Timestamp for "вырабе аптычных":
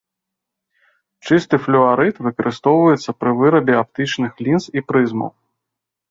3.41-4.31